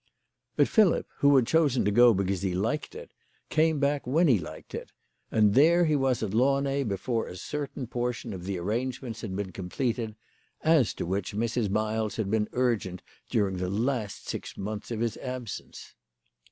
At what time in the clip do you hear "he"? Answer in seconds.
2.41-2.55, 4.27-4.39, 5.85-5.95